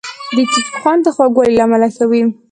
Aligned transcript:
د 0.35 0.37
کیک 0.51 0.67
خوند 0.79 0.99
د 1.05 1.07
خوږوالي 1.15 1.53
له 1.57 1.63
امله 1.65 1.87
ښه 1.95 2.05
وي. 2.09 2.21